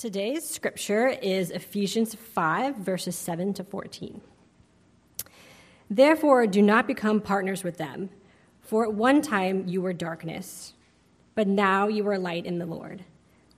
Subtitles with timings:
[0.00, 4.22] Today's scripture is Ephesians 5, verses 7 to 14.
[5.90, 8.08] Therefore, do not become partners with them,
[8.62, 10.72] for at one time you were darkness,
[11.34, 13.04] but now you are light in the Lord.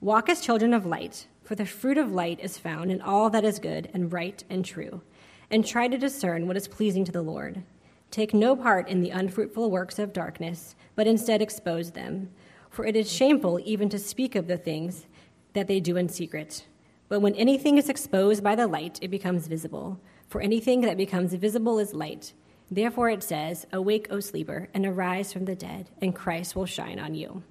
[0.01, 3.45] Walk as children of light, for the fruit of light is found in all that
[3.45, 5.01] is good and right and true,
[5.49, 7.63] and try to discern what is pleasing to the Lord.
[8.11, 12.31] Take no part in the unfruitful works of darkness, but instead expose them,
[12.69, 15.05] for it is shameful even to speak of the things
[15.53, 16.65] that they do in secret.
[17.09, 19.99] But when anything is exposed by the light, it becomes visible.
[20.27, 22.33] For anything that becomes visible is light.
[22.71, 26.97] Therefore it says, Awake, O sleeper, and arise from the dead, and Christ will shine
[26.97, 27.43] on you.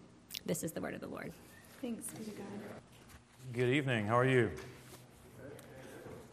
[0.45, 1.33] This is the word of the Lord.
[1.81, 2.47] Thanks be to God.
[3.53, 4.07] Good evening.
[4.07, 4.51] How are you?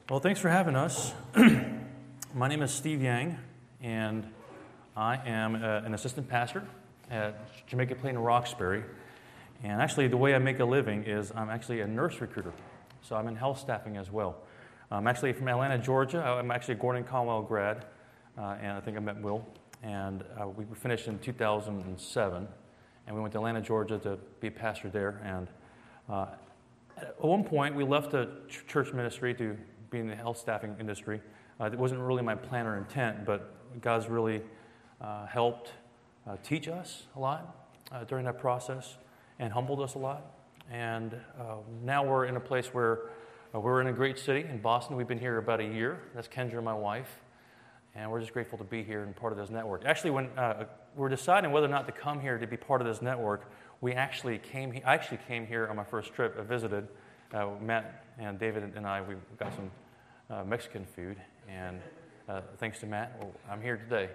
[0.09, 1.13] Well, thanks for having us.
[2.33, 3.37] My name is Steve Yang,
[3.81, 4.25] and
[4.97, 6.63] I am uh, an assistant pastor
[7.11, 8.83] at Jamaica Plain Roxbury.
[9.63, 12.53] And actually, the way I make a living is I'm actually a nurse recruiter.
[13.01, 14.37] So I'm in health staffing as well.
[14.91, 16.23] I'm actually from Atlanta, Georgia.
[16.23, 17.85] I'm actually a Gordon Conwell grad,
[18.37, 19.45] uh, and I think I met Will.
[19.83, 22.47] And uh, we finished in 2007,
[23.05, 25.21] and we went to Atlanta, Georgia to be pastor there.
[25.23, 25.47] And
[26.09, 26.27] uh,
[26.97, 29.57] at one point, we left the ch- church ministry to
[29.89, 31.21] be in the health staffing industry.
[31.59, 34.41] Uh, it wasn't really my plan or intent, but God's really
[35.01, 35.73] uh, helped
[36.25, 37.55] uh, teach us a lot
[38.07, 38.97] during that process
[39.39, 40.35] and humbled us a lot.
[40.71, 43.09] And uh, now we're in a place where
[43.55, 44.95] uh, we're in a great city in Boston.
[44.95, 45.99] We've been here about a year.
[46.13, 47.09] That's Kendra, my wife.
[47.95, 49.83] And we're just grateful to be here and part of this network.
[49.85, 52.87] Actually, when uh, we're deciding whether or not to come here to be part of
[52.87, 53.51] this network,
[53.81, 54.71] we actually came.
[54.71, 56.35] He- I actually came here on my first trip.
[56.39, 56.87] I visited.
[57.33, 59.01] Uh, Matt and David and I.
[59.01, 59.71] We got some
[60.29, 61.17] uh, Mexican food,
[61.47, 61.79] and
[62.27, 64.09] uh, thanks to Matt, well, I'm here today.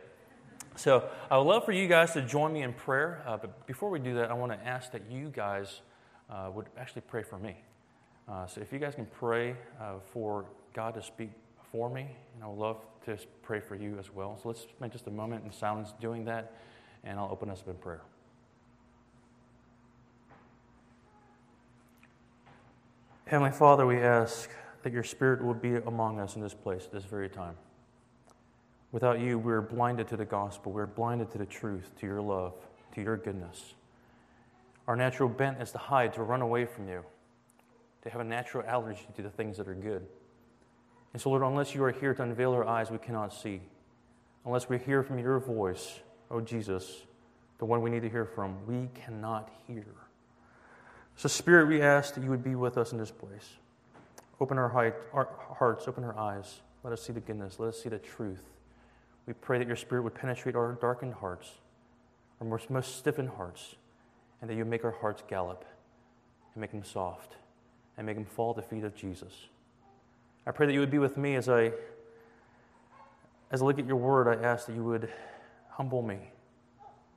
[0.77, 3.23] So I would love for you guys to join me in prayer.
[3.27, 5.81] Uh, but before we do that, I want to ask that you guys
[6.29, 7.57] uh, would actually pray for me.
[8.29, 11.31] Uh, so if you guys can pray uh, for God to speak
[11.71, 14.39] for me, and I would love to pray for you as well.
[14.43, 16.53] So let's spend just a moment in silence doing that,
[17.05, 18.01] and I'll open us up in prayer.
[23.27, 24.51] Heavenly Father, we ask
[24.83, 27.57] that your Spirit will be among us in this place this very time.
[28.95, 30.71] Without you, we're blinded to the gospel.
[30.71, 32.55] We're blinded to the truth, to your love,
[32.95, 33.75] to your goodness.
[34.87, 37.03] Our natural bent is to hide, to run away from you,
[38.03, 40.07] to have a natural allergy to the things that are good.
[41.13, 43.63] And so, Lord, unless you are here to unveil our eyes, we cannot see.
[44.45, 45.99] Unless we hear from your voice,
[46.31, 47.03] oh Jesus,
[47.59, 49.87] the one we need to hear from, we cannot hear.
[51.17, 53.55] So, Spirit, we ask that you would be with us in this place.
[54.41, 54.69] Open our,
[55.59, 56.61] hearts, open our eyes.
[56.85, 58.54] Let us see the goodness, let us see the truth.
[59.27, 61.51] We pray that your Spirit would penetrate our darkened hearts,
[62.41, 63.77] our most, most stiffened hearts,
[64.41, 65.65] and that you make our hearts gallop
[66.55, 67.37] and make them soft
[67.97, 69.33] and make them fall at the feet of Jesus.
[70.47, 71.73] I pray that you would be with me as I,
[73.51, 74.29] as I look at your word.
[74.29, 75.09] I ask that you would
[75.71, 76.19] humble me,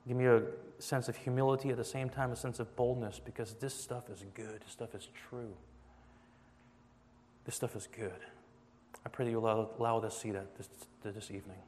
[0.06, 0.42] give me a
[0.78, 4.24] sense of humility at the same time, a sense of boldness, because this stuff is
[4.34, 4.62] good.
[4.64, 5.54] This stuff is true.
[7.44, 8.20] This stuff is good.
[9.04, 10.68] I pray that you allow, allow us to see that this,
[11.02, 11.58] this evening.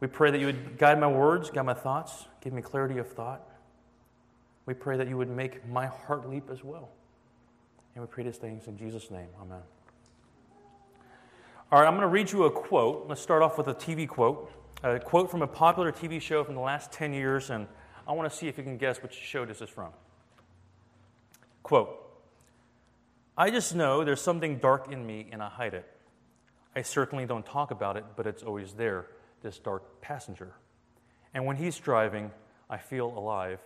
[0.00, 3.08] We pray that you would guide my words, guide my thoughts, give me clarity of
[3.12, 3.46] thought.
[4.64, 6.88] We pray that you would make my heart leap as well.
[7.94, 9.28] And we pray these things in Jesus' name.
[9.40, 9.60] Amen.
[11.70, 13.06] All right, I'm going to read you a quote.
[13.08, 14.50] Let's start off with a TV quote.
[14.82, 17.66] A quote from a popular TV show from the last 10 years, and
[18.08, 19.90] I want to see if you can guess which show this is from.
[21.62, 21.96] Quote
[23.36, 25.86] I just know there's something dark in me and I hide it.
[26.74, 29.06] I certainly don't talk about it, but it's always there
[29.42, 30.52] this dark passenger.
[31.34, 32.30] And when he's driving,
[32.68, 33.60] I feel alive,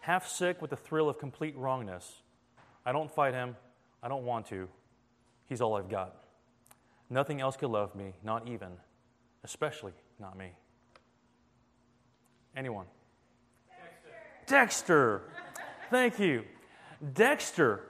[0.00, 2.22] half sick with the thrill of complete wrongness.
[2.84, 3.56] I don't fight him.
[4.02, 4.68] I don't want to.
[5.48, 6.16] He's all I've got.
[7.10, 8.70] Nothing else could love me, not even,
[9.44, 10.52] especially not me.
[12.56, 12.86] Anyone?
[14.46, 15.20] Dexter.
[15.20, 15.22] Dexter.
[15.90, 16.44] Thank you.
[17.14, 17.80] Dexter.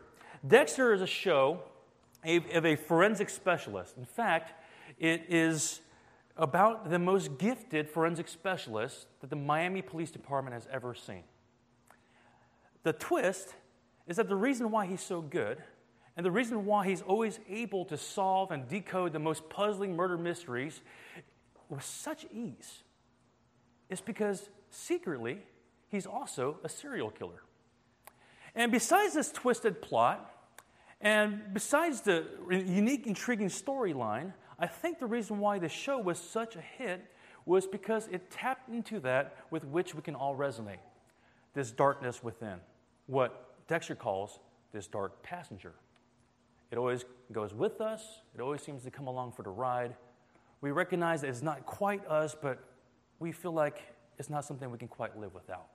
[0.46, 1.60] Dexter is a show
[2.24, 3.96] of a forensic specialist.
[3.96, 4.52] In fact,
[4.98, 5.80] it is
[6.40, 11.22] about the most gifted forensic specialist that the Miami Police Department has ever seen.
[12.82, 13.54] The twist
[14.08, 15.62] is that the reason why he's so good
[16.16, 20.16] and the reason why he's always able to solve and decode the most puzzling murder
[20.16, 20.80] mysteries
[21.68, 22.84] with such ease
[23.90, 25.42] is because secretly
[25.88, 27.42] he's also a serial killer.
[28.54, 30.34] And besides this twisted plot,
[31.02, 36.54] and besides the unique, intriguing storyline, I think the reason why the show was such
[36.54, 37.10] a hit
[37.46, 40.78] was because it tapped into that with which we can all resonate
[41.54, 42.60] this darkness within,
[43.06, 44.38] what Dexter calls
[44.72, 45.72] this dark passenger.
[46.70, 49.96] It always goes with us, it always seems to come along for the ride.
[50.60, 52.62] We recognize that it's not quite us, but
[53.18, 53.82] we feel like
[54.18, 55.66] it's not something we can quite live without.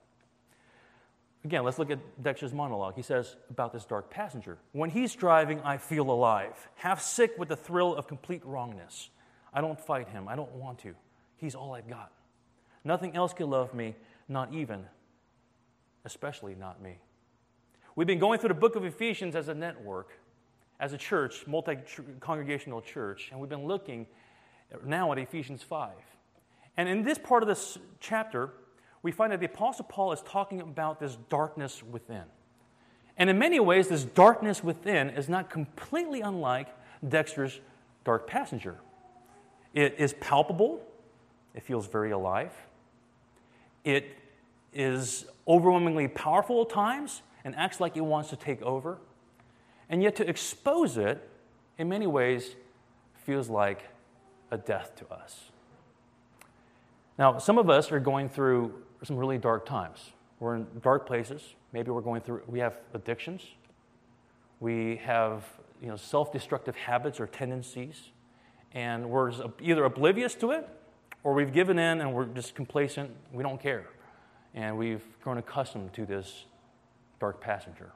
[1.46, 2.96] Again, let's look at Dexter's monologue.
[2.96, 7.48] He says about this dark passenger When he's driving, I feel alive, half sick with
[7.48, 9.10] the thrill of complete wrongness.
[9.54, 10.96] I don't fight him, I don't want to.
[11.36, 12.10] He's all I've got.
[12.82, 13.94] Nothing else can love me,
[14.28, 14.86] not even,
[16.04, 16.98] especially not me.
[17.94, 20.18] We've been going through the book of Ephesians as a network,
[20.80, 21.78] as a church, multi
[22.18, 24.08] congregational church, and we've been looking
[24.84, 25.90] now at Ephesians 5.
[26.76, 28.50] And in this part of this chapter,
[29.06, 32.24] we find that the Apostle Paul is talking about this darkness within.
[33.16, 36.66] And in many ways, this darkness within is not completely unlike
[37.08, 37.60] Dexter's
[38.04, 38.80] dark passenger.
[39.74, 40.80] It is palpable,
[41.54, 42.50] it feels very alive,
[43.84, 44.08] it
[44.74, 48.98] is overwhelmingly powerful at times and acts like it wants to take over.
[49.88, 51.30] And yet, to expose it,
[51.78, 52.56] in many ways,
[53.24, 53.84] feels like
[54.50, 55.52] a death to us.
[57.20, 58.74] Now, some of us are going through
[59.06, 60.12] some really dark times.
[60.40, 61.42] We're in dark places.
[61.72, 63.42] Maybe we're going through, we have addictions.
[64.60, 65.44] We have
[65.80, 68.10] you know, self destructive habits or tendencies.
[68.72, 70.68] And we're either oblivious to it
[71.22, 73.10] or we've given in and we're just complacent.
[73.32, 73.86] We don't care
[74.54, 76.46] and we've grown accustomed to this
[77.20, 77.92] dark passenger.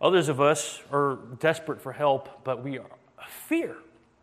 [0.00, 2.78] Others of us are desperate for help, but we
[3.48, 3.76] fear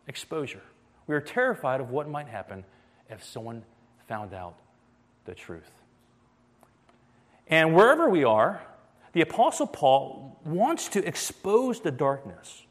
[0.08, 0.62] exposure.
[1.08, 2.64] We are terrified of what might happen
[3.10, 3.64] if someone
[4.08, 4.56] found out
[5.26, 5.70] the truth.
[7.48, 8.62] And wherever we are,
[9.14, 12.64] the Apostle Paul wants to expose the darkness.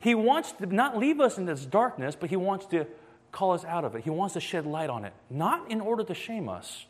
[0.00, 2.86] He wants to not leave us in this darkness, but he wants to
[3.30, 4.04] call us out of it.
[4.04, 6.86] He wants to shed light on it, not in order to shame us,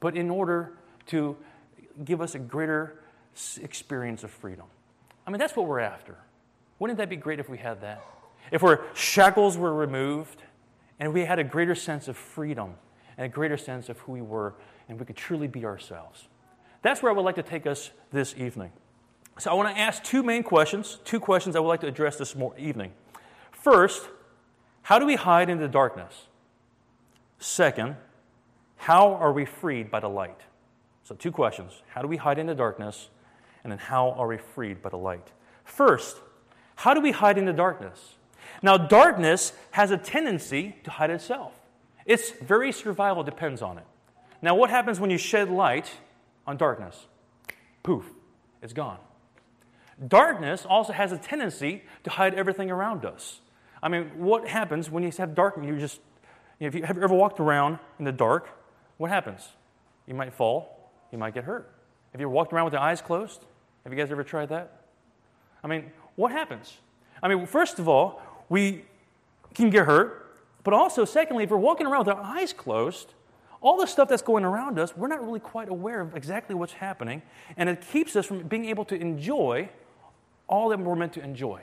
[0.00, 0.72] but in order
[1.06, 1.36] to
[2.04, 3.00] give us a greater
[3.62, 4.66] experience of freedom.
[5.26, 6.16] I mean, that's what we're after.
[6.78, 8.04] Wouldn't that be great if we had that?
[8.50, 10.42] If our shackles were removed
[11.00, 12.74] and we had a greater sense of freedom
[13.16, 14.54] and a greater sense of who we were
[14.88, 16.28] and we could truly be ourselves.
[16.82, 18.70] That's where I would like to take us this evening.
[19.38, 22.16] So I want to ask two main questions, two questions I would like to address
[22.16, 22.92] this evening.
[23.50, 24.08] First,
[24.82, 26.26] how do we hide in the darkness?
[27.38, 27.96] Second,
[28.76, 30.40] how are we freed by the light?
[31.04, 31.82] So, two questions.
[31.88, 33.08] How do we hide in the darkness?
[33.62, 35.28] And then, how are we freed by the light?
[35.64, 36.18] First,
[36.76, 38.14] how do we hide in the darkness?
[38.62, 41.52] Now, darkness has a tendency to hide itself.
[42.06, 43.84] Its very survival depends on it.
[44.40, 45.90] Now, what happens when you shed light
[46.46, 47.06] on darkness?
[47.82, 48.04] Poof,
[48.62, 48.98] it's gone.
[50.06, 53.40] Darkness also has a tendency to hide everything around us.
[53.82, 55.66] I mean, what happens when you have darkness?
[55.66, 56.00] You just,
[56.58, 58.48] you know, if you have ever walked around in the dark
[58.98, 59.48] what happens?
[60.06, 61.72] You might fall, you might get hurt.
[62.12, 63.44] Have you ever walked around with your eyes closed?
[63.84, 64.84] Have you guys ever tried that?
[65.62, 66.78] I mean, what happens?
[67.22, 68.84] I mean, first of all, we
[69.54, 70.25] can get hurt,
[70.66, 73.14] but also, secondly, if we're walking around with our eyes closed,
[73.60, 76.72] all the stuff that's going around us, we're not really quite aware of exactly what's
[76.72, 77.22] happening,
[77.56, 79.68] and it keeps us from being able to enjoy
[80.48, 81.62] all that we're meant to enjoy.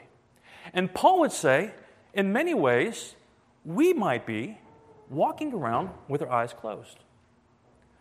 [0.73, 1.71] And Paul would say,
[2.13, 3.17] in many ways,
[3.65, 4.57] we might be
[5.09, 6.99] walking around with our eyes closed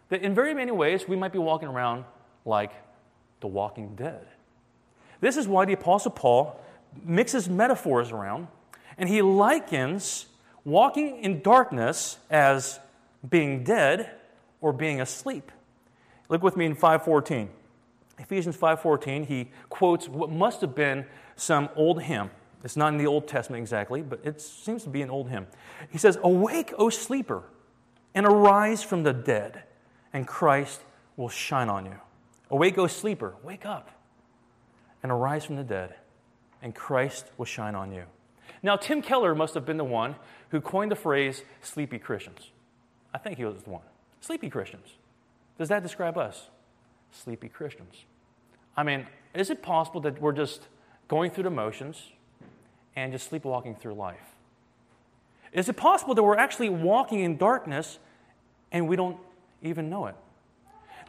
[0.09, 2.05] that in very many ways we might be walking around
[2.45, 2.71] like
[3.41, 4.25] the walking dead.
[5.21, 6.61] This is why the Apostle Paul
[7.03, 8.47] mixes metaphors around
[8.99, 10.27] and he likens
[10.65, 12.81] walking in darkness as
[13.29, 14.11] being dead
[14.61, 15.51] or being asleep.
[16.29, 17.51] Look with me in 514.
[18.19, 22.31] Ephesians 5:14, he quotes what must have been some old hymn.
[22.63, 25.49] It's not in the Old Testament exactly, but it seems to be an old hymn.
[25.91, 27.43] He says, "Awake, O sleeper,
[28.15, 29.65] and arise from the dead,
[30.13, 30.83] and Christ
[31.17, 31.99] will shine on you.
[32.51, 33.91] Awake, O sleeper, wake up
[35.03, 35.97] and arise from the dead,
[36.61, 38.05] and Christ will shine on you.
[38.63, 40.17] Now, Tim Keller must have been the one
[40.51, 42.51] who coined the phrase sleepy Christians.
[43.13, 43.83] I think he was the one.
[44.21, 44.87] Sleepy Christians.
[45.59, 46.49] Does that describe us?
[47.11, 48.05] Sleepy Christians.
[48.77, 50.69] I mean, is it possible that we're just
[51.09, 52.11] going through the motions
[52.95, 54.37] and just sleepwalking through life?
[55.53, 57.99] Is it possible that we're actually walking in darkness
[58.73, 59.19] and we don't
[59.63, 60.17] even know it.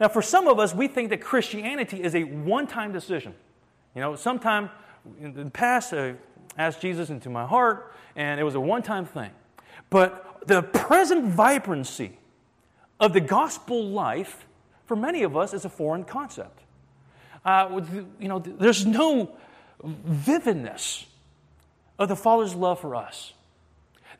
[0.00, 3.34] Now, for some of us, we think that Christianity is a one time decision.
[3.94, 4.70] You know, sometime
[5.20, 6.14] in the past, I
[6.56, 9.30] asked Jesus into my heart, and it was a one time thing.
[9.90, 12.18] But the present vibrancy
[13.00, 14.46] of the gospel life,
[14.86, 16.60] for many of us, is a foreign concept.
[17.44, 17.80] Uh,
[18.18, 19.36] you know, there's no
[19.82, 21.06] vividness
[21.98, 23.32] of the Father's love for us.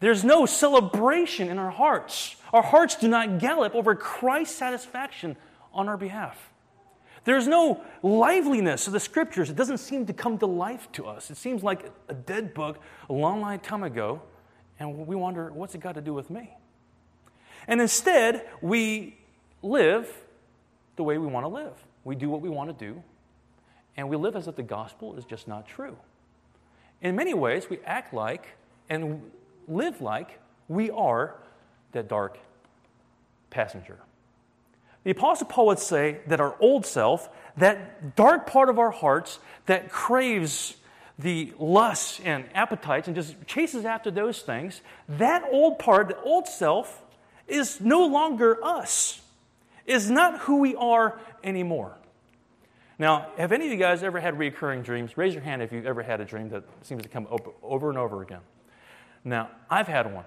[0.01, 2.37] There's no celebration in our hearts.
[2.53, 5.37] Our hearts do not gallop over Christ's satisfaction
[5.73, 6.51] on our behalf.
[7.25, 9.49] There's no liveliness of the scriptures.
[9.49, 11.31] It doesn't seem to come to life to us.
[11.31, 12.79] It seems like a dead book
[13.09, 14.23] a long, long time ago,
[14.79, 16.57] and we wonder, what's it got to do with me?
[17.67, 19.17] And instead, we
[19.63, 20.13] live
[20.97, 21.73] the way we want to live.
[22.05, 23.03] We do what we want to do,
[23.97, 25.97] and we live as if the gospel is just not true.
[27.01, 28.49] In many ways, we act like
[28.91, 29.23] and
[29.67, 31.37] live like we are
[31.93, 32.39] that dark
[33.49, 33.99] passenger.
[35.05, 39.39] The Apostle Paul would say that our old self, that dark part of our hearts
[39.67, 40.77] that craves
[41.19, 46.49] the lusts and appetites and just chases after those things, that old part, the old
[46.49, 47.03] self,
[47.47, 49.21] is no longer us,
[49.87, 51.97] is not who we are anymore.
[52.99, 55.17] Now, have any of you guys ever had recurring dreams?
[55.17, 57.27] Raise your hand if you've ever had a dream that seems to come
[57.63, 58.41] over and over again.
[59.25, 60.25] Now, I've had one.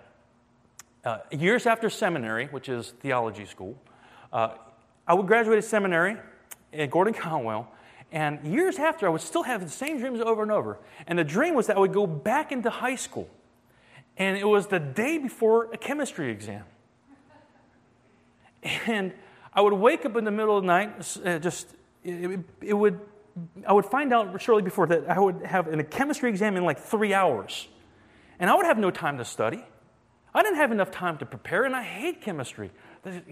[1.04, 3.78] Uh, years after seminary, which is theology school,
[4.34, 4.50] uh,
[5.08, 6.18] I would graduate seminary
[6.74, 7.72] at Gordon Conwell,
[8.12, 10.78] and years after, I would still have the same dreams over and over.
[11.08, 13.30] And the dream was that I would go back into high school,
[14.18, 16.64] and it was the day before a chemistry exam.
[18.86, 19.14] And
[19.54, 21.74] I would wake up in the middle of the night, uh, just,
[22.04, 23.00] it, it would,
[23.66, 26.80] I would find out shortly before that I would have a chemistry exam in like
[26.80, 27.68] three hours.
[28.40, 29.64] And I would have no time to study.
[30.34, 32.72] I didn't have enough time to prepare, and I hate chemistry.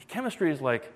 [0.08, 0.91] Chemistry is like,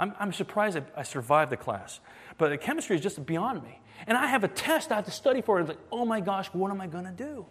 [0.00, 2.00] I'm, I'm surprised I survived the class,
[2.38, 3.78] but chemistry is just beyond me.
[4.06, 5.60] And I have a test I have to study for.
[5.60, 7.44] It's like, oh my gosh, what am I going to do?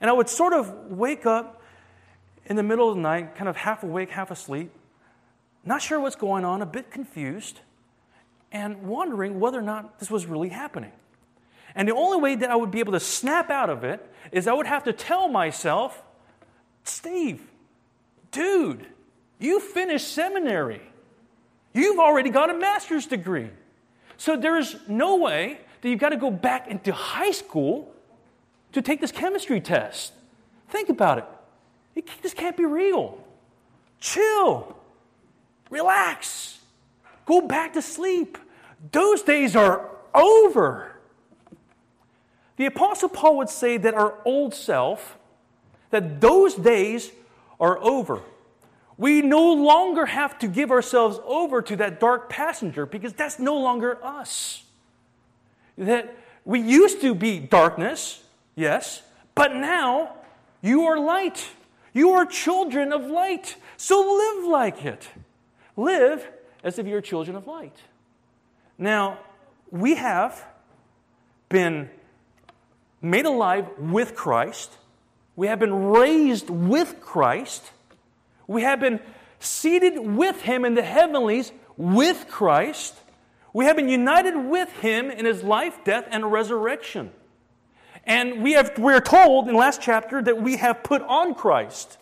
[0.00, 1.62] And I would sort of wake up
[2.44, 4.72] in the middle of the night, kind of half awake, half asleep,
[5.64, 7.60] not sure what's going on, a bit confused,
[8.50, 10.92] and wondering whether or not this was really happening.
[11.76, 14.48] And the only way that I would be able to snap out of it is
[14.48, 16.02] I would have to tell myself,
[16.82, 17.42] Steve,
[18.32, 18.86] dude,
[19.38, 20.82] you finished seminary.
[21.76, 23.50] You've already got a master's degree.
[24.16, 27.92] So there's no way that you've got to go back into high school
[28.72, 30.14] to take this chemistry test.
[30.70, 31.24] Think about it.
[31.94, 33.22] it this can't be real.
[34.00, 34.74] Chill.
[35.68, 36.58] Relax.
[37.26, 38.38] Go back to sleep.
[38.90, 40.96] Those days are over.
[42.56, 45.18] The Apostle Paul would say that our old self,
[45.90, 47.10] that those days
[47.60, 48.22] are over.
[48.98, 53.56] We no longer have to give ourselves over to that dark passenger because that's no
[53.58, 54.62] longer us.
[55.76, 58.22] That we used to be darkness,
[58.54, 59.02] yes,
[59.34, 60.14] but now
[60.62, 61.50] you are light.
[61.92, 63.56] You are children of light.
[63.76, 65.08] So live like it.
[65.76, 66.26] Live
[66.64, 67.76] as if you're children of light.
[68.78, 69.18] Now,
[69.70, 70.44] we have
[71.48, 71.90] been
[73.00, 74.72] made alive with Christ.
[75.36, 77.70] We have been raised with Christ.
[78.46, 79.00] We have been
[79.40, 82.94] seated with him in the heavenlies with Christ.
[83.52, 87.10] We have been united with him in his life, death, and resurrection.
[88.04, 91.98] And we have, we're told in the last chapter that we have put on Christ,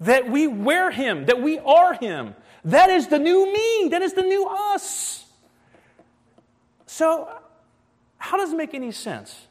[0.00, 2.34] that we wear him, that we are him.
[2.64, 5.24] That is the new me, that is the new us.
[6.86, 7.28] So,
[8.18, 9.48] how does it make any sense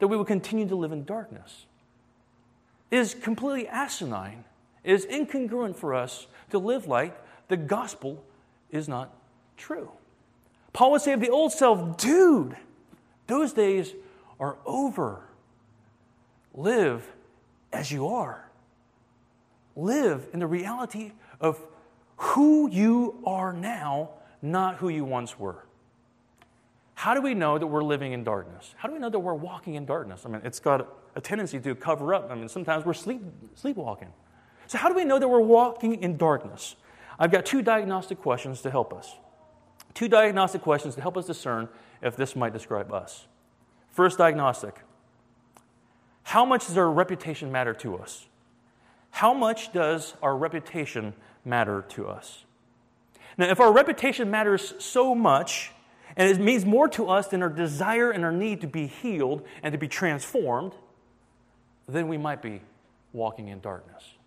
[0.00, 1.66] that we would continue to live in darkness?
[2.90, 4.44] It is completely asinine
[4.88, 7.14] is incongruent for us to live like
[7.48, 8.24] the gospel
[8.70, 9.14] is not
[9.58, 9.90] true.
[10.72, 12.56] Paul would say of the old self, dude,
[13.26, 13.92] those days
[14.40, 15.20] are over.
[16.54, 17.06] Live
[17.70, 18.48] as you are.
[19.76, 21.60] Live in the reality of
[22.16, 25.66] who you are now, not who you once were.
[26.94, 28.74] How do we know that we're living in darkness?
[28.78, 30.22] How do we know that we're walking in darkness?
[30.24, 32.30] I mean, it's got a tendency to cover up.
[32.30, 33.20] I mean, sometimes we're sleep,
[33.54, 34.08] sleepwalking.
[34.68, 36.76] So, how do we know that we're walking in darkness?
[37.18, 39.16] I've got two diagnostic questions to help us.
[39.94, 41.68] Two diagnostic questions to help us discern
[42.02, 43.26] if this might describe us.
[43.90, 44.76] First diagnostic
[46.22, 48.26] How much does our reputation matter to us?
[49.10, 51.14] How much does our reputation
[51.46, 52.44] matter to us?
[53.38, 55.72] Now, if our reputation matters so much,
[56.14, 59.46] and it means more to us than our desire and our need to be healed
[59.62, 60.74] and to be transformed,
[61.88, 62.60] then we might be
[63.14, 64.17] walking in darkness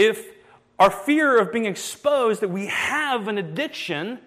[0.00, 0.32] if
[0.78, 4.18] our fear of being exposed that we have an addiction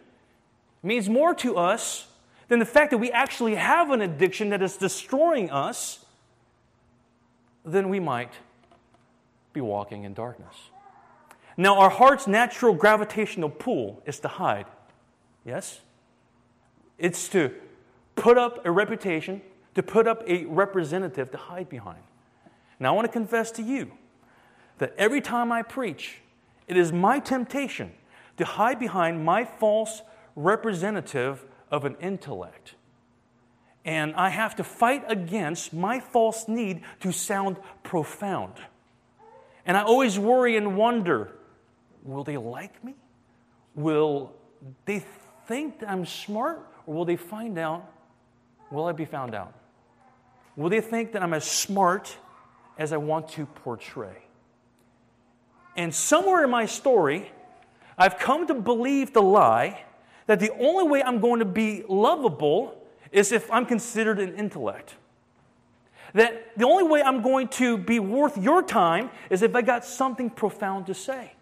[0.83, 2.07] means more to us
[2.47, 6.05] than the fact that we actually have an addiction that is destroying us,
[7.65, 8.33] then we might
[9.51, 10.55] be walking in darkness.
[11.57, 14.67] Now, our heart's natural gravitational pull is to hide.
[15.43, 15.81] Yes?
[16.99, 17.51] It's to
[18.15, 19.41] put up a reputation,
[19.73, 22.03] to put up a representative to hide behind.
[22.79, 23.91] Now, I want to confess to you
[24.77, 26.19] that every time I preach,
[26.67, 27.91] it is my temptation
[28.37, 30.01] to hide behind my false
[30.35, 32.75] representative of an intellect.
[33.85, 38.53] And I have to fight against my false need to sound profound.
[39.65, 41.31] And I always worry and wonder
[42.03, 42.95] will they like me?
[43.75, 44.33] Will
[44.85, 45.03] they
[45.47, 46.67] think that I'm smart?
[46.85, 47.89] Or will they find out?
[48.71, 49.53] Will I be found out?
[50.55, 52.15] Will they think that I'm as smart
[52.77, 54.22] as I want to portray?
[55.75, 57.31] And somewhere in my story,
[57.97, 59.83] I've come to believe the lie
[60.27, 62.77] that the only way I'm going to be lovable
[63.11, 64.95] is if I'm considered an intellect.
[66.13, 69.83] That the only way I'm going to be worth your time is if I got
[69.83, 71.33] something profound to say.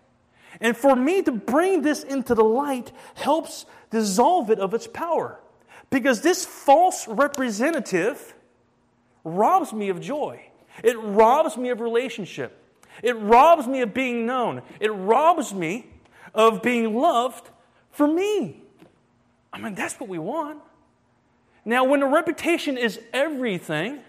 [0.60, 5.40] And for me to bring this into the light helps dissolve it of its power.
[5.90, 8.34] Because this false representative
[9.24, 10.42] robs me of joy.
[10.84, 12.61] It robs me of relationship.
[13.04, 14.62] It robs me of being known.
[14.80, 15.88] It robs me
[16.34, 17.50] of being loved
[17.92, 18.64] for me.
[19.54, 20.60] I mean, that's what we want.
[21.66, 24.00] Now, when a reputation is everything,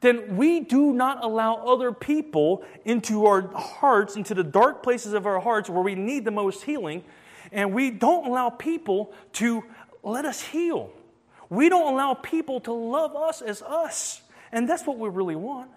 [0.00, 5.26] then we do not allow other people into our hearts, into the dark places of
[5.26, 7.04] our hearts where we need the most healing,
[7.52, 9.64] and we don't allow people to
[10.02, 10.90] let us heal.
[11.48, 14.22] We don't allow people to love us as us.
[14.52, 15.70] And that's what we really want.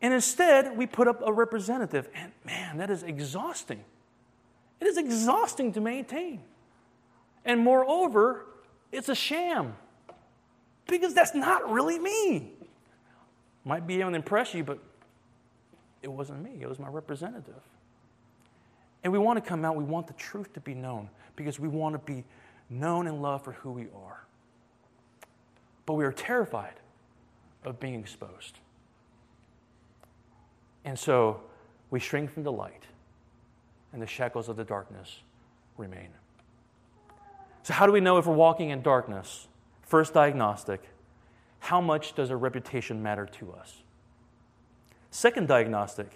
[0.00, 2.08] And instead, we put up a representative.
[2.14, 3.84] And man, that is exhausting.
[4.80, 6.40] It is exhausting to maintain.
[7.44, 8.46] And moreover,
[8.92, 9.74] it's a sham.
[10.86, 12.52] Because that's not really me.
[13.64, 14.78] Might be able to impress you, but
[16.02, 17.60] it wasn't me, it was my representative.
[19.02, 21.68] And we want to come out, we want the truth to be known because we
[21.68, 22.24] want to be
[22.70, 24.24] known and loved for who we are.
[25.86, 26.74] But we are terrified
[27.64, 28.58] of being exposed.
[30.88, 31.42] And so
[31.90, 32.84] we shrink from the light,
[33.92, 35.20] and the shackles of the darkness
[35.76, 36.08] remain.
[37.62, 39.48] So, how do we know if we're walking in darkness?
[39.82, 40.82] First diagnostic
[41.60, 43.82] how much does our reputation matter to us?
[45.10, 46.10] Second diagnostic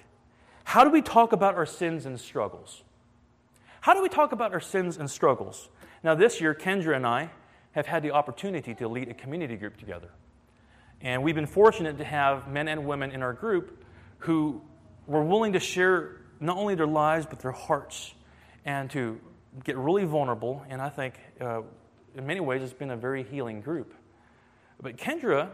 [0.64, 2.82] how do we talk about our sins and struggles?
[3.82, 5.68] How do we talk about our sins and struggles?
[6.02, 7.30] Now, this year, Kendra and I
[7.72, 10.12] have had the opportunity to lead a community group together.
[11.02, 13.82] And we've been fortunate to have men and women in our group
[14.22, 14.60] who
[15.06, 18.14] were willing to share not only their lives, but their hearts
[18.64, 19.20] and to
[19.64, 20.64] get really vulnerable.
[20.68, 21.62] And I think uh,
[22.14, 23.94] in many ways it's been a very healing group.
[24.80, 25.50] But Kendra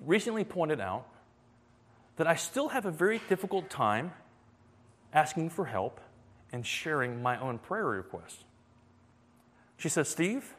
[0.00, 1.06] recently pointed out
[2.16, 4.12] that I still have a very difficult time
[5.12, 6.00] asking for help
[6.52, 8.44] and sharing my own prayer requests.
[9.76, 10.54] She says, Steve,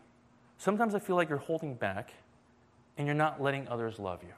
[0.57, 2.13] sometimes I feel like you're holding back
[2.97, 4.33] and you're not letting others love you.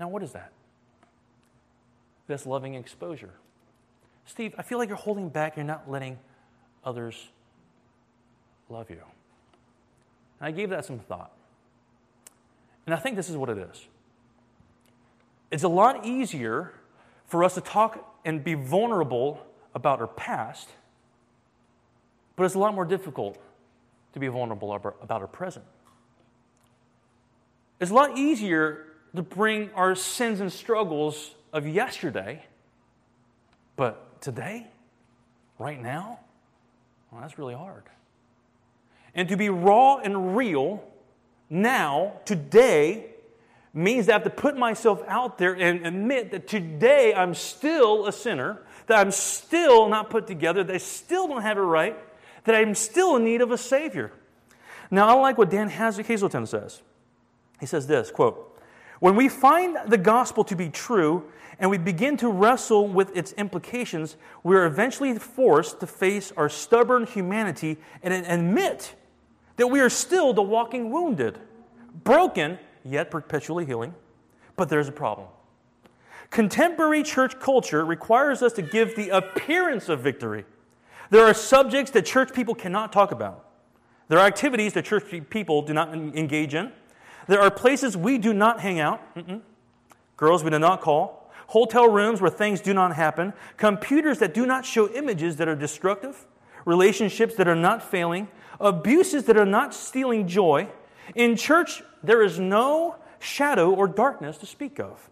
[0.00, 0.52] Now, what is that?
[2.26, 3.34] That's loving exposure.
[4.26, 6.18] Steve, I feel like you're holding back, you're not letting
[6.84, 7.28] others
[8.68, 9.02] love you.
[10.40, 11.32] And I gave that some thought.
[12.86, 13.86] And I think this is what it is
[15.50, 16.72] it's a lot easier
[17.26, 20.68] for us to talk and be vulnerable about our past,
[22.36, 23.38] but it's a lot more difficult
[24.14, 25.64] to be vulnerable about our present.
[27.80, 32.44] It's a lot easier to bring our sins and struggles of yesterday,
[33.76, 34.66] but today,
[35.58, 36.18] right now,
[37.10, 37.84] well, that's really hard.
[39.14, 40.82] And to be raw and real
[41.48, 43.06] now, today,
[43.72, 48.06] means that I have to put myself out there and admit that today I'm still
[48.06, 51.96] a sinner, that I'm still not put together, that I still don't have it right,
[52.44, 54.10] that I'm still in need of a Savior.
[54.90, 56.82] Now, I like what Dan Hazelton says.
[57.60, 58.60] He says this quote,
[58.98, 63.32] When we find the gospel to be true and we begin to wrestle with its
[63.32, 68.94] implications, we are eventually forced to face our stubborn humanity and admit
[69.56, 71.38] that we are still the walking wounded,
[72.02, 73.94] broken, yet perpetually healing.
[74.56, 75.28] But there's a problem.
[76.30, 80.44] Contemporary church culture requires us to give the appearance of victory.
[81.10, 83.44] There are subjects that church people cannot talk about.
[84.08, 86.72] There are activities that church people do not engage in.
[87.28, 89.14] There are places we do not hang out.
[89.14, 89.40] Mm-mm.
[90.16, 91.23] Girls we do not call.
[91.48, 93.32] Hotel rooms where things do not happen.
[93.56, 96.26] Computers that do not show images that are destructive.
[96.64, 98.28] Relationships that are not failing
[98.60, 100.68] abuses that are not stealing joy.
[101.14, 105.10] In church, there is no shadow or darkness to speak of.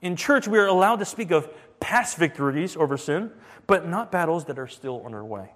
[0.00, 1.48] In church, we are allowed to speak of
[1.80, 3.30] past victories over sin,
[3.66, 5.52] but not battles that are still underway.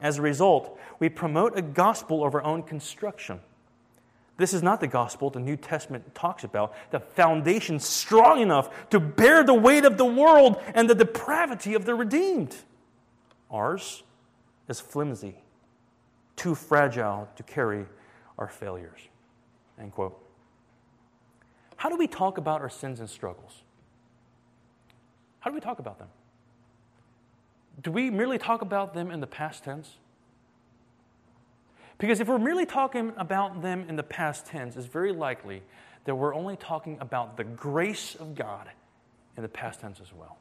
[0.00, 3.40] As a result, we promote a gospel of our own construction.
[4.36, 8.98] This is not the gospel the New Testament talks about, the foundation strong enough to
[8.98, 12.56] bear the weight of the world and the depravity of the redeemed.
[13.50, 14.02] Ours
[14.68, 15.36] is flimsy,
[16.34, 17.86] too fragile to carry
[18.36, 19.00] our failures.
[19.78, 20.20] End quote.
[21.76, 23.62] How do we talk about our sins and struggles?
[25.40, 26.08] How do we talk about them?
[27.82, 29.98] Do we merely talk about them in the past tense?
[31.98, 35.62] Because if we're merely talking about them in the past tense, it's very likely
[36.04, 38.68] that we're only talking about the grace of God
[39.36, 40.38] in the past tense as well.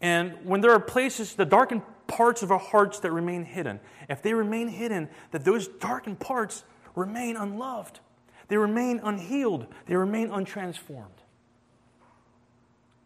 [0.00, 4.20] And when there are places, the darkened parts of our hearts that remain hidden, if
[4.20, 8.00] they remain hidden, that those darkened parts remain unloved,
[8.48, 11.06] they remain unhealed, they remain untransformed.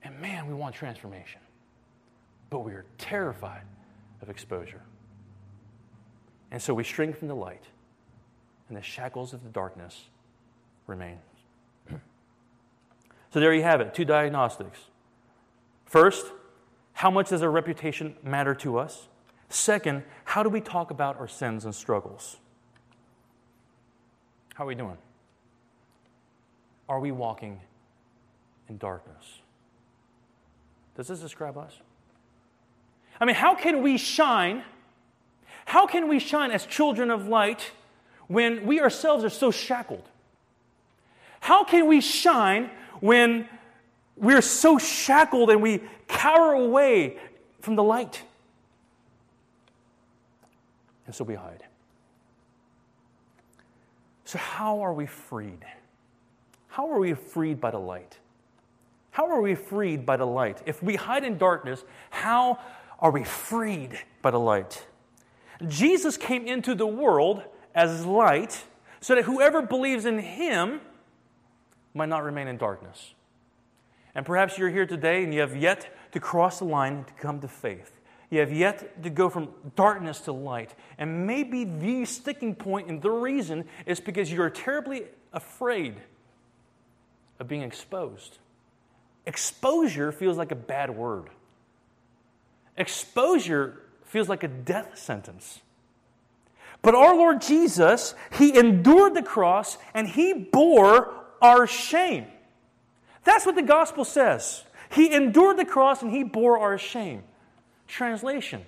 [0.02, 1.40] And man, we want transformation,
[2.48, 3.64] but we are terrified
[4.22, 4.82] of exposure.
[6.50, 7.64] And so we shrink from the light,
[8.68, 10.06] and the shackles of the darkness
[10.86, 11.18] remain.
[13.30, 14.78] so there you have it two diagnostics.
[15.84, 16.26] First,
[16.92, 19.08] how much does our reputation matter to us?
[19.48, 22.36] Second, how do we talk about our sins and struggles?
[24.54, 24.96] How are we doing?
[26.88, 27.60] Are we walking
[28.68, 29.40] in darkness?
[30.96, 31.74] Does this describe us?
[33.20, 34.62] I mean, how can we shine?
[35.66, 37.72] How can we shine as children of light
[38.28, 40.08] when we ourselves are so shackled?
[41.40, 43.48] How can we shine when
[44.16, 47.18] we're so shackled and we cower away
[47.60, 48.22] from the light?
[51.04, 51.64] And so we hide.
[54.24, 55.64] So, how are we freed?
[56.68, 58.18] How are we freed by the light?
[59.10, 60.62] How are we freed by the light?
[60.64, 62.60] If we hide in darkness, how
[63.00, 64.86] are we freed by the light?
[65.66, 67.42] Jesus came into the world
[67.74, 68.64] as light
[69.00, 70.80] so that whoever believes in him
[71.94, 73.14] might not remain in darkness.
[74.14, 77.40] And perhaps you're here today and you have yet to cross the line to come
[77.40, 78.00] to faith.
[78.30, 80.74] You have yet to go from darkness to light.
[80.98, 85.94] And maybe the sticking point and the reason is because you're terribly afraid
[87.38, 88.38] of being exposed.
[89.26, 91.28] Exposure feels like a bad word.
[92.76, 95.60] Exposure feels like a death sentence.
[96.82, 102.26] But our Lord Jesus, He endured the cross and He bore our shame.
[103.24, 104.64] That's what the gospel says.
[104.90, 107.24] He endured the cross and He bore our shame.
[107.88, 108.64] Translation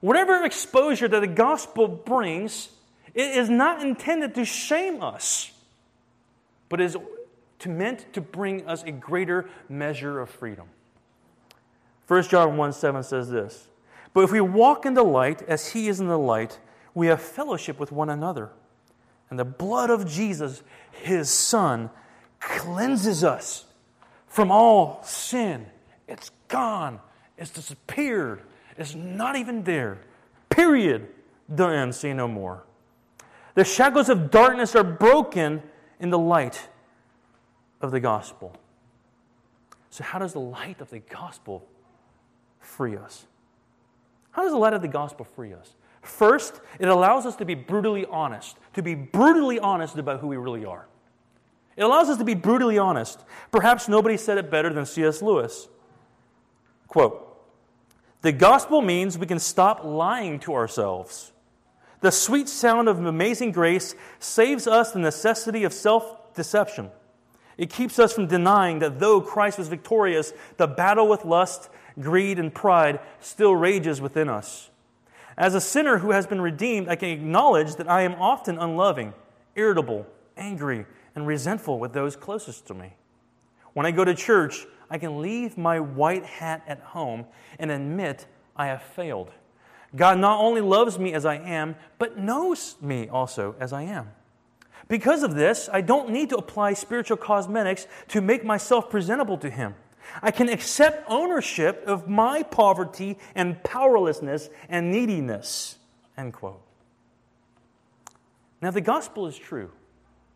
[0.00, 2.70] Whatever exposure that the gospel brings,
[3.14, 5.52] it is not intended to shame us,
[6.70, 6.96] but is
[7.66, 10.68] meant to bring us a greater measure of freedom.
[12.08, 13.69] 1 John 1 7 says this
[14.12, 16.58] But if we walk in the light as he is in the light,
[16.94, 18.50] we have fellowship with one another.
[19.28, 21.90] And the blood of Jesus, his son,
[22.40, 23.66] cleanses us
[24.26, 25.66] from all sin.
[26.08, 26.98] It's gone,
[27.38, 28.42] it's disappeared,
[28.76, 29.98] it's not even there.
[30.48, 31.08] Period.
[31.52, 32.64] Done, say no more.
[33.54, 35.62] The shackles of darkness are broken
[35.98, 36.68] in the light
[37.80, 38.56] of the gospel.
[39.90, 41.66] So, how does the light of the gospel
[42.60, 43.26] free us?
[44.32, 45.74] How does the light of the gospel free us?
[46.02, 50.36] First, it allows us to be brutally honest, to be brutally honest about who we
[50.36, 50.86] really are.
[51.76, 53.24] It allows us to be brutally honest.
[53.50, 55.22] Perhaps nobody said it better than C.S.
[55.22, 55.68] Lewis.
[56.88, 57.40] Quote
[58.22, 61.32] The gospel means we can stop lying to ourselves.
[62.00, 66.90] The sweet sound of amazing grace saves us the necessity of self deception.
[67.58, 71.68] It keeps us from denying that though Christ was victorious, the battle with lust,
[72.00, 74.70] greed, and pride still rages within us.
[75.36, 79.14] As a sinner who has been redeemed, I can acknowledge that I am often unloving,
[79.54, 82.94] irritable, angry, and resentful with those closest to me.
[83.72, 87.26] When I go to church, I can leave my white hat at home
[87.58, 89.30] and admit I have failed.
[89.94, 94.10] God not only loves me as I am, but knows me also as I am.
[94.88, 99.48] Because of this, I don't need to apply spiritual cosmetics to make myself presentable to
[99.50, 99.74] Him.
[100.22, 105.78] I can accept ownership of my poverty and powerlessness and neediness.
[106.16, 106.62] End quote.
[108.60, 109.70] Now, if the gospel is true,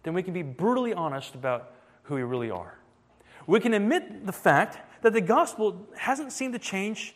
[0.03, 1.73] then we can be brutally honest about
[2.05, 2.79] who we really are.
[3.47, 7.15] We can admit the fact that the gospel hasn't seemed to change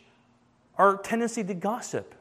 [0.77, 2.13] our tendency to gossip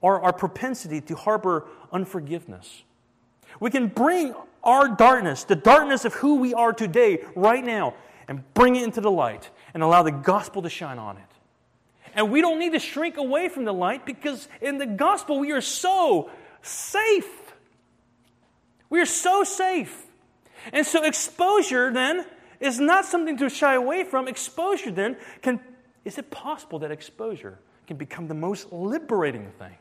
[0.00, 2.84] or our propensity to harbor unforgiveness.
[3.58, 7.94] We can bring our darkness, the darkness of who we are today, right now,
[8.28, 11.22] and bring it into the light and allow the gospel to shine on it.
[12.14, 15.52] And we don't need to shrink away from the light because in the gospel we
[15.52, 16.30] are so
[16.62, 17.54] safe.
[18.88, 20.06] We are so safe.
[20.72, 22.26] And so exposure then
[22.58, 24.28] is not something to shy away from.
[24.28, 25.60] Exposure then can,
[26.04, 29.76] is it possible that exposure can become the most liberating thing.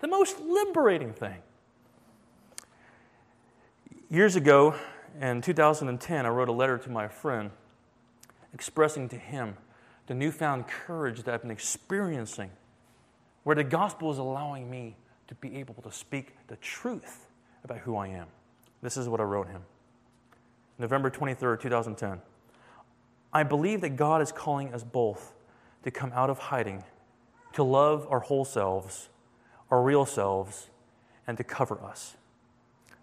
[0.00, 1.36] The most liberating thing.
[4.10, 4.74] Years ago,
[5.20, 7.50] in 2010, I wrote a letter to my friend
[8.54, 9.56] expressing to him
[10.06, 12.50] the newfound courage that I've been experiencing,
[13.44, 14.96] where the gospel is allowing me
[15.28, 17.26] to be able to speak the truth
[17.64, 18.26] about who I am.
[18.82, 19.62] This is what I wrote him
[20.78, 22.20] November 23rd, 2010.
[23.32, 25.32] I believe that God is calling us both
[25.84, 26.84] to come out of hiding,
[27.54, 29.08] to love our whole selves,
[29.70, 30.68] our real selves,
[31.26, 32.16] and to cover us.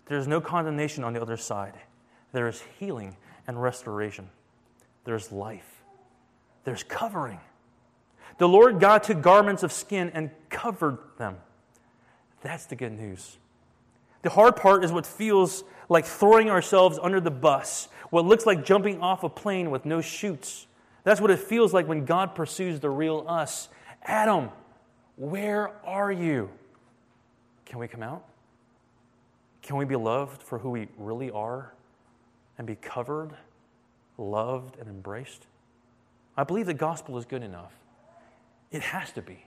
[0.05, 1.73] There is no condemnation on the other side.
[2.31, 4.29] There is healing and restoration.
[5.03, 5.81] There's life.
[6.63, 7.39] There's covering.
[8.37, 11.37] The Lord God took garments of skin and covered them.
[12.41, 13.37] That's the good news.
[14.21, 18.65] The hard part is what feels like throwing ourselves under the bus, what looks like
[18.65, 20.67] jumping off a plane with no chutes.
[21.03, 23.69] That's what it feels like when God pursues the real us.
[24.03, 24.49] Adam,
[25.15, 26.49] where are you?
[27.65, 28.25] Can we come out?
[29.61, 31.73] Can we be loved for who we really are
[32.57, 33.31] and be covered,
[34.19, 35.47] loved, and embraced?
[36.37, 37.73] I believe the gospel is good enough.
[38.71, 39.45] It has to be.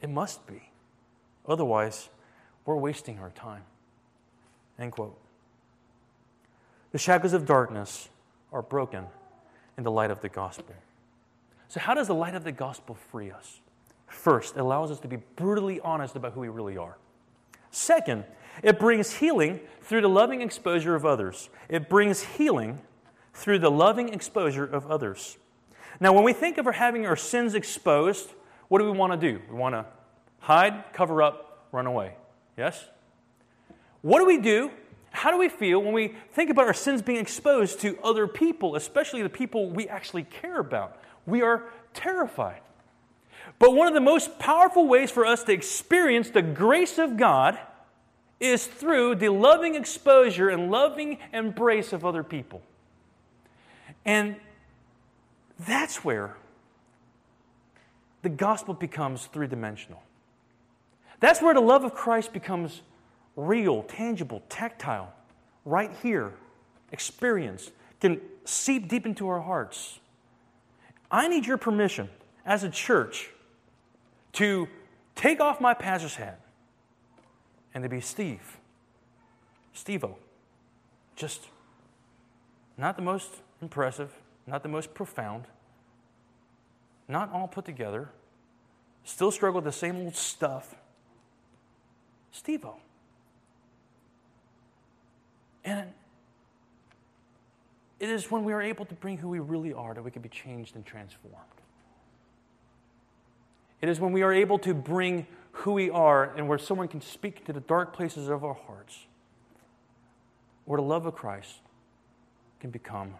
[0.00, 0.70] It must be.
[1.46, 2.08] Otherwise,
[2.64, 3.62] we're wasting our time.
[4.78, 5.18] End quote.
[6.92, 8.08] The shackles of darkness
[8.52, 9.06] are broken
[9.78, 10.74] in the light of the gospel.
[11.68, 13.60] So, how does the light of the gospel free us?
[14.06, 16.98] First, it allows us to be brutally honest about who we really are.
[17.70, 18.24] Second,
[18.62, 21.48] it brings healing through the loving exposure of others.
[21.70, 22.80] It brings healing
[23.32, 25.38] through the loving exposure of others.
[26.00, 28.30] Now, when we think of having our sins exposed,
[28.68, 29.40] what do we want to do?
[29.48, 29.86] We want to
[30.40, 32.14] hide, cover up, run away.
[32.56, 32.84] Yes?
[34.02, 34.70] What do we do?
[35.10, 38.76] How do we feel when we think about our sins being exposed to other people,
[38.76, 40.98] especially the people we actually care about?
[41.26, 41.64] We are
[41.94, 42.60] terrified.
[43.58, 47.58] But one of the most powerful ways for us to experience the grace of God
[48.40, 52.62] is through the loving exposure and loving embrace of other people.
[54.04, 54.36] And
[55.58, 56.36] that's where
[58.22, 60.02] the gospel becomes three dimensional.
[61.20, 62.82] That's where the love of Christ becomes
[63.36, 65.12] real, tangible, tactile,
[65.64, 66.32] right here,
[66.90, 70.00] experience, can seep deep into our hearts.
[71.10, 72.08] I need your permission
[72.44, 73.30] as a church
[74.32, 74.68] to
[75.14, 76.40] take off my pastor's hat
[77.74, 78.58] and to be Steve.
[79.74, 80.16] Stevo.
[81.16, 81.48] Just
[82.76, 83.30] not the most
[83.62, 84.12] impressive,
[84.46, 85.44] not the most profound,
[87.08, 88.10] not all put together,
[89.04, 90.74] still struggle with the same old stuff.
[92.34, 92.74] Stevo.
[95.64, 95.90] And
[98.00, 100.22] it is when we are able to bring who we really are that we can
[100.22, 101.36] be changed and transformed.
[103.80, 107.00] It is when we are able to bring who we are and where someone can
[107.00, 109.06] speak to the dark places of our hearts,
[110.64, 111.60] where the love of Christ
[112.60, 113.14] can become.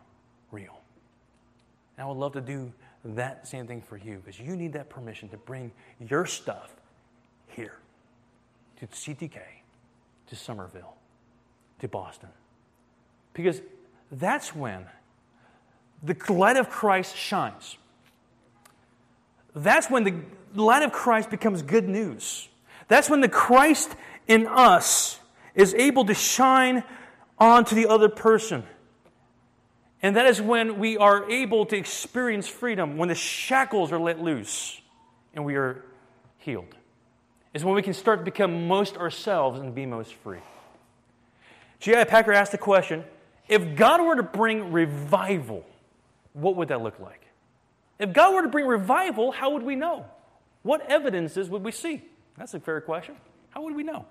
[1.97, 2.73] And I would love to do
[3.05, 6.71] that same thing for you because you need that permission to bring your stuff
[7.49, 7.77] here
[8.81, 9.41] to CTK,
[10.29, 10.95] to Somerville,
[11.81, 12.31] to Boston.
[13.35, 13.61] Because
[14.11, 14.87] that's when
[16.03, 17.77] the light of Christ shines.
[19.55, 20.15] That's when the
[20.55, 22.49] light of Christ becomes good news.
[22.89, 23.95] That's when the Christ
[24.27, 25.19] in us
[25.55, 26.85] is able to shine
[27.39, 28.65] onto the other person.
[30.03, 34.21] And that is when we are able to experience freedom, when the shackles are let
[34.21, 34.81] loose
[35.33, 35.85] and we are
[36.39, 36.75] healed.
[37.55, 40.41] Is when we can start to become most ourselves and be most free.
[41.81, 42.05] J.I.
[42.05, 43.05] Packer asked the question
[43.49, 45.65] if God were to bring revival,
[46.33, 47.27] what would that look like?
[47.99, 50.07] If God were to bring revival, how would we know?
[50.63, 52.03] What evidences would we see?
[52.39, 53.17] That's a fair question.
[53.51, 54.07] How would we know?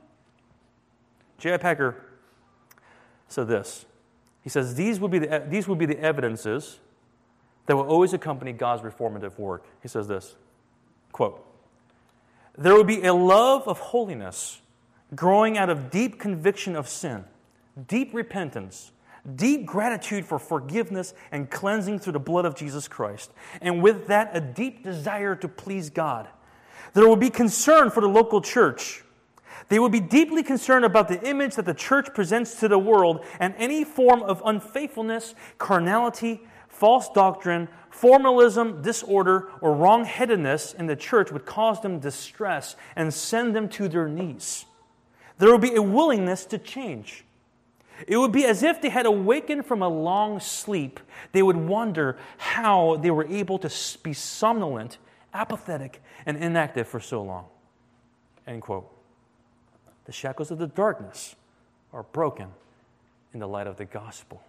[1.40, 1.58] J.I.
[1.58, 1.96] Packer
[3.28, 3.86] said this.
[4.44, 6.80] He says, these would, be the, these would be the evidences
[7.68, 9.66] that will always accompany God's reformative work.
[9.82, 10.36] He says this
[11.12, 11.46] quote,
[12.58, 14.62] There will be a love of holiness
[15.14, 17.26] growing out of deep conviction of sin,
[17.88, 18.92] deep repentance,
[19.36, 24.32] deep gratitude for forgiveness and cleansing through the blood of Jesus Christ, and with that,
[24.34, 26.28] a deep desire to please God.
[26.94, 29.04] There will be concern for the local church.
[29.72, 33.24] They will be deeply concerned about the image that the church presents to the world,
[33.40, 41.32] and any form of unfaithfulness, carnality, false doctrine, formalism, disorder, or wrongheadedness in the church
[41.32, 44.66] would cause them distress and send them to their knees.
[45.38, 47.24] There will be a willingness to change.
[48.10, 51.00] It would be as if they had awakened from a long sleep.
[51.32, 53.72] They would wonder how they were able to
[54.04, 54.98] be somnolent
[55.34, 57.46] apathetic, and inactive for so long.
[58.46, 59.01] End quote.
[60.12, 61.38] The shackles of the darkness
[61.94, 62.50] are broken
[63.34, 64.44] in the light of the gospel.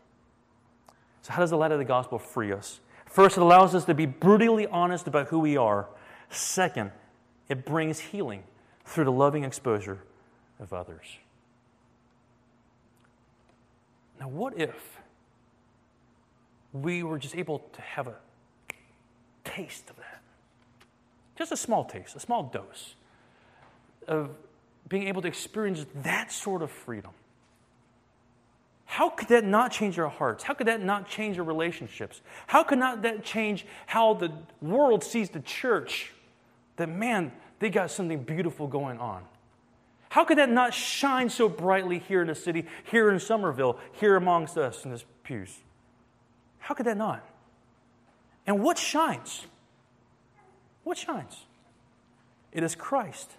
[1.22, 2.80] So, how does the light of the gospel free us?
[3.06, 5.86] First, it allows us to be brutally honest about who we are.
[6.30, 6.90] Second,
[7.48, 8.42] it brings healing
[8.84, 10.00] through the loving exposure
[10.58, 11.18] of others.
[14.18, 14.98] Now, what if
[16.72, 18.16] we were just able to have a
[19.44, 20.22] taste of that?
[21.38, 22.96] Just a small taste, a small dose
[24.08, 24.30] of
[24.88, 27.12] being able to experience that sort of freedom.
[28.84, 30.44] How could that not change our hearts?
[30.44, 32.20] How could that not change our relationships?
[32.46, 36.12] How could not that change how the world sees the church?
[36.76, 39.22] That man, they got something beautiful going on.
[40.10, 44.14] How could that not shine so brightly here in the city, here in Somerville, here
[44.14, 45.56] amongst us in this pews?
[46.58, 47.26] How could that not?
[48.46, 49.46] And what shines?
[50.84, 51.46] What shines?
[52.52, 53.30] It is Christ.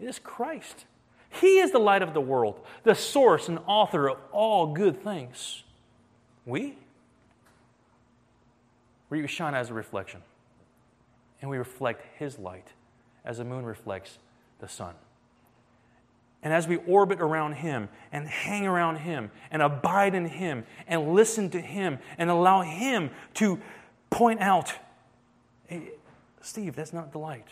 [0.00, 0.86] It is Christ.
[1.28, 5.62] He is the light of the world, the source and author of all good things.
[6.46, 6.76] We?
[9.10, 10.22] We shine as a reflection.
[11.40, 12.68] And we reflect His light
[13.24, 14.18] as the moon reflects
[14.58, 14.94] the sun.
[16.42, 21.14] And as we orbit around Him and hang around Him and abide in Him and
[21.14, 23.60] listen to Him and allow Him to
[24.08, 24.72] point out,
[25.66, 25.90] hey,
[26.40, 27.46] Steve, that's not the light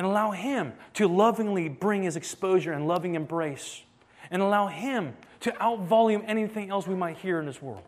[0.00, 3.82] and allow Him to lovingly bring His exposure and loving embrace,
[4.30, 7.82] and allow Him to outvolume anything else we might hear in this world,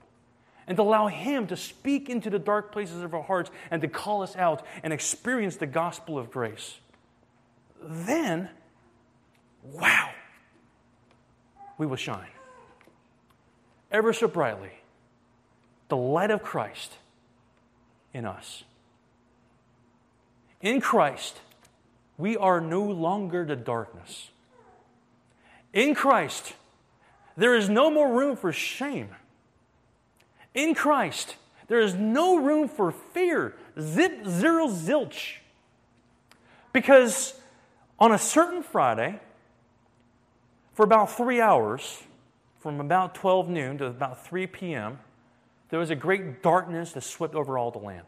[0.67, 3.89] and to allow Him to speak into the dark places of our hearts and to
[3.89, 6.81] call us out and experience the gospel of grace.
[7.83, 8.51] Then,
[9.65, 10.11] wow,
[11.79, 12.29] we will shine
[13.91, 14.73] ever so brightly
[15.89, 16.93] the light of Christ
[18.13, 18.65] in us.
[20.61, 21.41] In Christ,
[22.23, 24.31] we are no longer the darkness.
[25.73, 26.53] In Christ,
[27.37, 29.09] there is no more room for shame.
[30.55, 31.35] In Christ,
[31.67, 33.57] there is no room for fear.
[33.81, 35.39] Zip, zero, zilch.
[36.73, 37.35] Because
[37.99, 39.19] on a certain Friday,
[40.75, 42.05] for about three hours,
[42.61, 45.01] from about 12 noon to about 3 p.m.,
[45.71, 48.07] there was a great darkness that swept over all the land.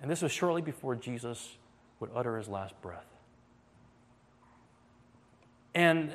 [0.00, 1.58] And this was shortly before Jesus
[2.00, 3.06] would utter his last breath.
[5.74, 6.14] And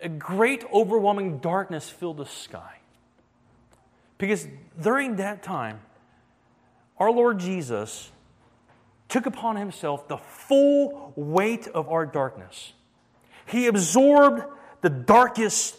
[0.00, 2.78] a great, overwhelming darkness filled the sky.
[4.18, 4.46] Because
[4.80, 5.80] during that time,
[6.98, 8.10] our Lord Jesus
[9.08, 12.72] took upon himself the full weight of our darkness.
[13.46, 14.42] He absorbed
[14.80, 15.76] the darkest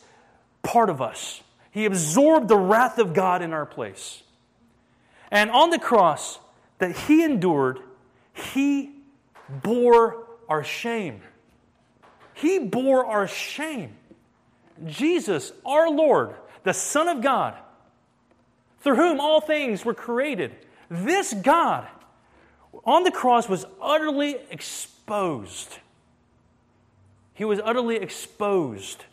[0.63, 1.41] part of us.
[1.71, 4.23] He absorbed the wrath of God in our place.
[5.31, 6.39] And on the cross
[6.77, 7.79] that he endured,
[8.33, 8.94] he
[9.49, 11.21] bore our shame.
[12.33, 13.95] He bore our shame.
[14.85, 17.55] Jesus, our Lord, the Son of God,
[18.81, 20.55] through whom all things were created,
[20.89, 21.87] this God
[22.83, 25.77] on the cross was utterly exposed.
[27.33, 29.05] He was utterly exposed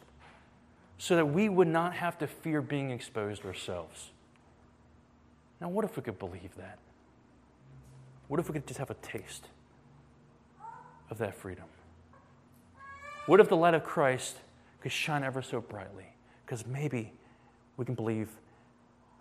[0.99, 4.11] so that we would not have to fear being exposed ourselves.
[5.61, 6.79] Now, what if we could believe that?
[8.29, 9.47] What if we could just have a taste?
[11.13, 11.67] Of that freedom?
[13.27, 14.35] What if the light of Christ
[14.81, 16.07] could shine ever so brightly?
[16.45, 17.13] Because maybe
[17.77, 18.31] we can believe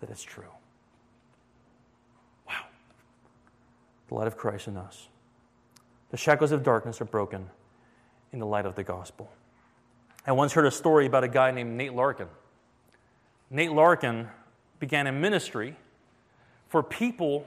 [0.00, 0.50] that it's true.
[2.48, 2.64] Wow.
[4.08, 5.08] The light of Christ in us.
[6.10, 7.50] The shackles of darkness are broken
[8.32, 9.30] in the light of the gospel.
[10.26, 12.28] I once heard a story about a guy named Nate Larkin.
[13.50, 14.28] Nate Larkin
[14.78, 15.76] began a ministry
[16.68, 17.46] for people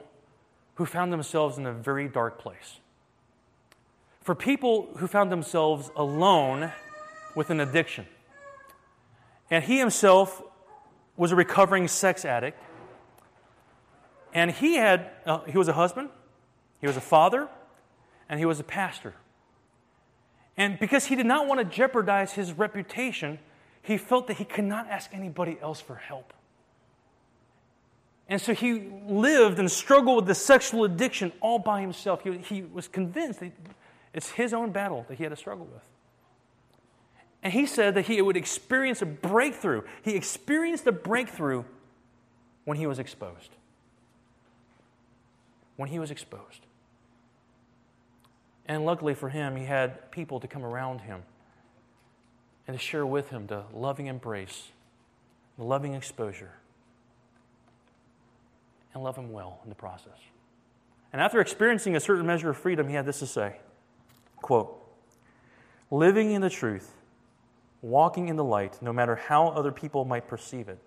[0.76, 2.78] who found themselves in a very dark place
[4.26, 6.72] for people who found themselves alone
[7.36, 8.04] with an addiction.
[9.52, 10.42] And he himself
[11.16, 12.60] was a recovering sex addict.
[14.34, 16.08] And he had uh, he was a husband,
[16.80, 17.48] he was a father,
[18.28, 19.14] and he was a pastor.
[20.56, 23.38] And because he did not want to jeopardize his reputation,
[23.80, 26.32] he felt that he could not ask anybody else for help.
[28.28, 32.24] And so he lived and struggled with the sexual addiction all by himself.
[32.24, 33.52] He, he was convinced that
[34.16, 35.82] it's his own battle that he had to struggle with.
[37.42, 39.82] And he said that he would experience a breakthrough.
[40.02, 41.64] He experienced a breakthrough
[42.64, 43.50] when he was exposed.
[45.76, 46.66] When he was exposed.
[48.66, 51.22] And luckily for him, he had people to come around him
[52.66, 54.70] and to share with him the loving embrace,
[55.56, 56.52] the loving exposure,
[58.92, 60.18] and love him well in the process.
[61.12, 63.56] And after experiencing a certain measure of freedom, he had this to say
[64.42, 64.82] quote,
[65.90, 66.94] Living in the truth,
[67.82, 70.78] walking in the light, no matter how other people might perceive it,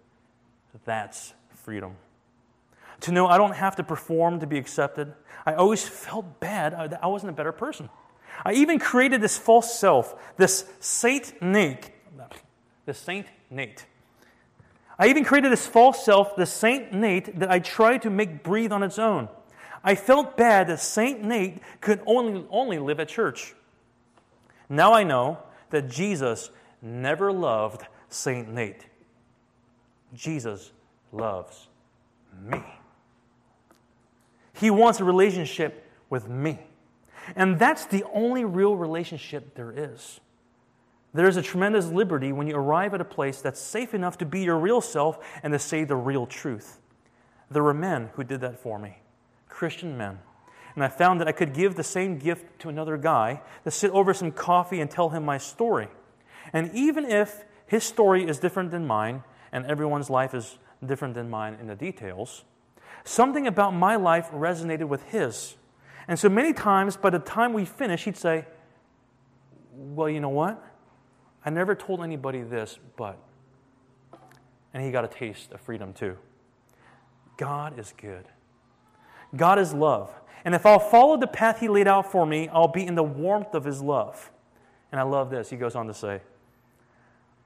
[0.85, 1.33] that's
[1.63, 1.95] freedom.
[3.01, 5.13] To know I don't have to perform to be accepted.
[5.45, 7.89] I always felt bad I wasn't a better person.
[8.45, 11.91] I even created this false self, this Saint Nate,
[12.85, 13.85] this Saint Nate.
[14.97, 18.73] I even created this false self, the Saint Nate, that I tried to make breathe
[18.73, 19.29] on its own.
[19.83, 23.55] I felt bad that Saint Nate could only, only live at church.
[24.67, 26.49] Now I know that Jesus
[26.81, 28.85] never loved Saint Nate.
[30.13, 30.71] Jesus
[31.11, 31.67] loves
[32.43, 32.61] me.
[34.53, 36.59] He wants a relationship with me.
[37.35, 40.19] And that's the only real relationship there is.
[41.13, 44.41] There's a tremendous liberty when you arrive at a place that's safe enough to be
[44.41, 46.79] your real self and to say the real truth.
[47.49, 48.97] There were men who did that for me,
[49.49, 50.19] Christian men.
[50.75, 53.91] And I found that I could give the same gift to another guy, to sit
[53.91, 55.89] over some coffee and tell him my story.
[56.53, 61.29] And even if his story is different than mine, and everyone's life is different than
[61.29, 62.45] mine in the details,
[63.03, 65.57] something about my life resonated with his.
[66.07, 68.45] And so many times, by the time we finish, he'd say,
[69.73, 70.63] Well, you know what?
[71.43, 73.17] I never told anybody this, but.
[74.73, 76.17] And he got a taste of freedom too.
[77.37, 78.25] God is good.
[79.35, 80.11] God is love.
[80.45, 83.03] And if I'll follow the path he laid out for me, I'll be in the
[83.03, 84.31] warmth of his love.
[84.91, 85.49] And I love this.
[85.49, 86.21] He goes on to say,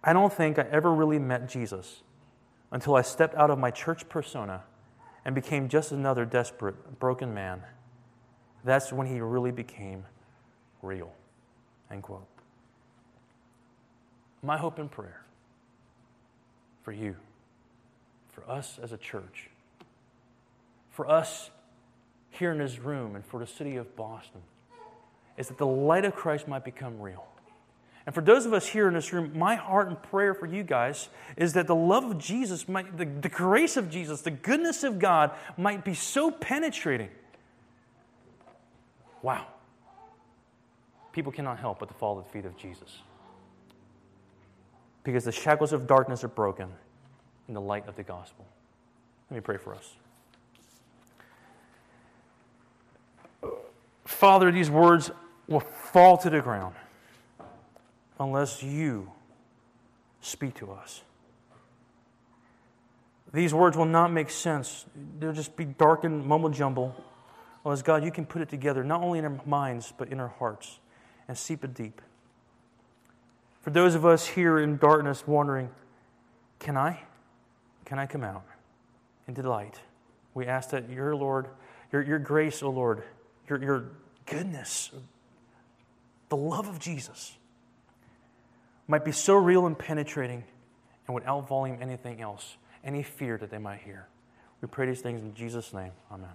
[0.03, 2.01] I don't think I ever really met Jesus
[2.71, 4.63] until I stepped out of my church persona
[5.25, 7.63] and became just another desperate, broken man
[8.63, 10.05] that's when he really became
[10.81, 11.11] real.
[11.91, 12.25] End quote.
[14.41, 15.21] My hope and prayer
[16.81, 17.15] for you,
[18.31, 19.49] for us as a church,
[20.89, 21.49] for us
[22.33, 24.41] here in this room and for the city of Boston
[25.37, 27.25] is that the light of Christ might become real.
[28.05, 30.63] And for those of us here in this room, my heart and prayer for you
[30.63, 34.83] guys is that the love of Jesus might, the, the grace of Jesus, the goodness
[34.83, 37.09] of God might be so penetrating
[39.23, 39.47] Wow.
[41.13, 42.99] People cannot help but to fall at the feet of Jesus.
[45.03, 46.69] Because the shackles of darkness are broken
[47.47, 48.45] in the light of the gospel.
[49.31, 49.95] Let me pray for us.
[54.05, 55.11] Father, these words
[55.47, 56.75] will fall to the ground
[58.19, 59.11] unless you
[60.21, 61.01] speak to us.
[63.33, 64.85] These words will not make sense.
[65.19, 66.95] They'll just be darkened mumble jumble
[67.71, 70.27] as God, you can put it together not only in our minds, but in our
[70.27, 70.79] hearts
[71.27, 72.01] and seep it deep.
[73.61, 75.69] For those of us here in darkness wondering,
[76.59, 76.99] can I?
[77.85, 78.43] Can I come out
[79.27, 79.79] into the light?
[80.33, 81.47] We ask that your Lord,
[81.91, 83.03] your, your grace, O oh Lord,
[83.47, 83.85] your, your
[84.25, 84.91] goodness,
[86.29, 87.35] the love of Jesus
[88.87, 90.43] might be so real and penetrating
[91.07, 94.07] and would outvolume anything else, any fear that they might hear.
[94.61, 95.91] We pray these things in Jesus' name.
[96.11, 96.29] Amen.